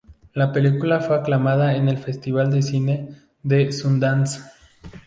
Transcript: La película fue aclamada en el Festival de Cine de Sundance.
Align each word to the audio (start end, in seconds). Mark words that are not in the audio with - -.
La 0.33 0.51
película 0.51 0.99
fue 0.99 1.15
aclamada 1.15 1.75
en 1.75 1.87
el 1.87 1.99
Festival 1.99 2.49
de 2.49 2.63
Cine 2.63 3.17
de 3.43 3.71
Sundance. 3.71 4.41